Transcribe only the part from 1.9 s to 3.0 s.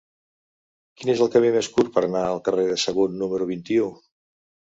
per anar al carrer de